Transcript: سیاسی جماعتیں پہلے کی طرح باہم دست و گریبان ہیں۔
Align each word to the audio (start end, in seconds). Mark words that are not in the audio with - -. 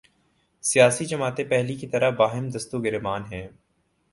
سیاسی 0.63 1.05
جماعتیں 1.05 1.43
پہلے 1.45 1.75
کی 1.75 1.87
طرح 1.87 2.09
باہم 2.09 2.49
دست 2.49 2.75
و 2.75 2.79
گریبان 2.79 3.21
ہیں۔ 3.31 3.47